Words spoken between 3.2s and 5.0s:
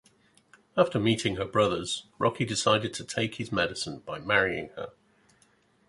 his medicine" by marrying her.